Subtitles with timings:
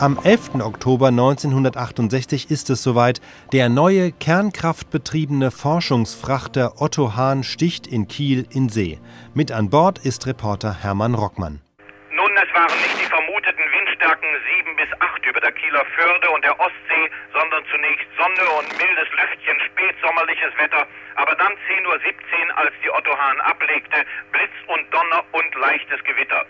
[0.00, 0.64] Am 11.
[0.64, 3.20] Oktober 1968 ist es soweit.
[3.52, 8.98] Der neue kernkraftbetriebene Forschungsfrachter Otto Hahn sticht in Kiel in See.
[9.34, 11.60] Mit an Bord ist Reporter Hermann Rockmann.
[12.16, 14.28] Nun, es waren nicht die vermuteten Windstärken
[14.64, 17.06] 7 bis 8 über der Kieler Förde und der Ostsee,
[17.36, 20.88] sondern zunächst Sonne und mildes Lüftchen, spätsommerliches Wetter,
[21.20, 24.00] aber dann 10.17 Uhr, als die Otto Hahn ablegte,
[24.32, 26.48] Blitz und Donner und leichtes Gewitter.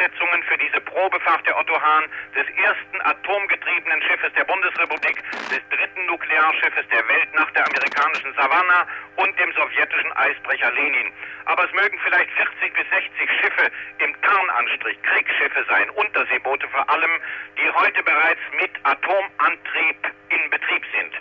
[0.00, 6.06] Voraussetzungen für diese Probefahrt der Otto Hahn, des ersten atomgetriebenen Schiffes der Bundesrepublik, des dritten
[6.06, 11.12] Nuklearschiffes der Welt nach der amerikanischen Savannah und dem sowjetischen Eisbrecher Lenin.
[11.44, 17.12] Aber es mögen vielleicht 40 bis 60 Schiffe im Tarnanstrich, Kriegsschiffe sein, Unterseeboote vor allem,
[17.58, 19.98] die heute bereits mit Atomantrieb
[20.30, 21.12] in Betrieb sind.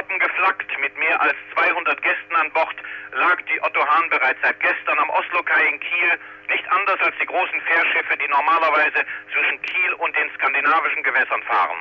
[0.00, 2.74] Toppen geflaggt mit mehr als 200 Gästen an Bord
[3.12, 6.18] lag die Otto Hahn bereits seit gestern am Oslokai in Kiel,
[6.48, 11.80] nicht anders als die großen Fährschiffe, die normalerweise zwischen Kiel und den skandinavischen Gewässern fahren.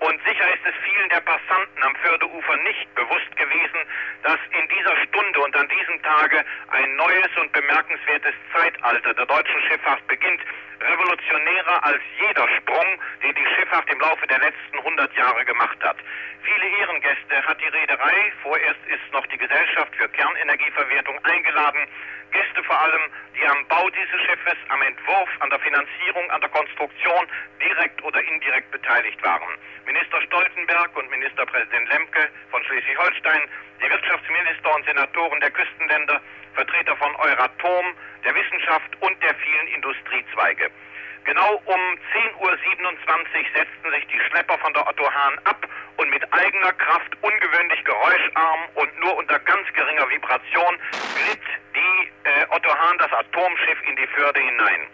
[0.00, 3.80] Und sicher ist es vielen der Passanten am Fördeufer nicht bewusst gewesen,
[4.24, 9.60] dass in dieser Stunde und an diesem Tage ein neues und bemerkenswertes Zeitalter der deutschen
[9.68, 10.40] Schifffahrt beginnt,
[10.80, 15.98] revolutionärer als jeder Sprung, den die Schifffahrt im Laufe der letzten 100 Jahre gemacht hat.
[17.00, 21.86] Ehrengäste hat die Reederei, vorerst ist noch die Gesellschaft für Kernenergieverwertung eingeladen,
[22.30, 23.00] Gäste vor allem,
[23.34, 27.26] die am Bau dieses Schiffes, am Entwurf, an der Finanzierung, an der Konstruktion
[27.60, 29.48] direkt oder indirekt beteiligt waren.
[29.86, 33.48] Minister Stoltenberg und Ministerpräsident Lemke von Schleswig-Holstein,
[33.82, 36.20] die Wirtschaftsminister und Senatoren der Küstenländer,
[36.54, 40.70] Vertreter von Euratom, der Wissenschaft und der vielen Industriezweige.
[41.30, 42.56] Genau um 10.27 Uhr
[43.54, 45.64] setzten sich die Schlepper von der Otto Hahn ab
[45.96, 50.74] und mit eigener Kraft, ungewöhnlich geräuscharm und nur unter ganz geringer Vibration
[51.14, 54.88] glitt die äh, Otto Hahn das Atomschiff in die Förde hinein.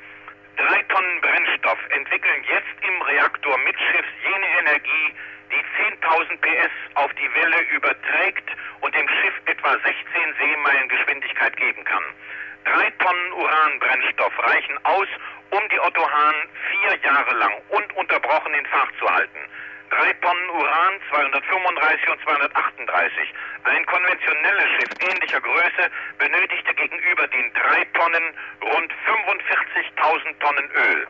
[0.59, 5.15] Drei Tonnen Brennstoff entwickeln jetzt im Reaktor mitschiffs jene Energie,
[5.51, 5.65] die
[6.05, 8.51] 10.000 PS auf die Welle überträgt
[8.83, 9.95] und dem Schiff etwa 16
[10.39, 12.05] Seemeilen Geschwindigkeit geben kann.
[12.67, 15.07] Drei Tonnen Uranbrennstoff reichen aus,
[15.51, 16.35] um die Otto Hahn
[16.71, 19.41] vier Jahre lang ununterbrochen in Fahrt zu halten.
[19.91, 23.35] Drei Tonnen Uran, 235 und 238.
[23.65, 31.07] Ein konventionelles Schiff ähnlicher Größe benötigte gegenüber den drei Tonnen rund 45.000 Tonnen Öl.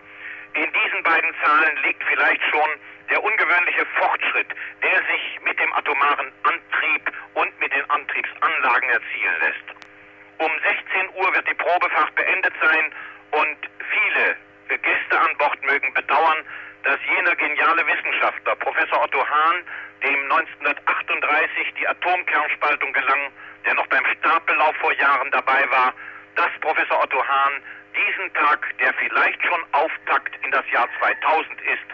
[0.55, 2.69] In diesen beiden Zahlen liegt vielleicht schon
[3.11, 4.49] der ungewöhnliche Fortschritt,
[4.83, 9.77] der sich mit dem atomaren Antrieb und mit den Antriebsanlagen erzielen lässt.
[10.39, 12.93] Um 16 Uhr wird die Probefahrt beendet sein
[13.33, 13.57] und
[13.89, 14.37] viele
[14.69, 16.45] Gäste an Bord mögen bedauern,
[16.83, 16.99] dass
[17.67, 19.57] geniale Wissenschaftler, Professor Otto Hahn,
[20.03, 23.33] dem 1938 die Atomkernspaltung gelang,
[23.65, 25.93] der noch beim Startbelauf vor Jahren dabei war,
[26.37, 27.61] dass Professor Otto Hahn
[27.97, 31.87] diesen Tag, der vielleicht schon Auftakt in das Jahr 2000 ist,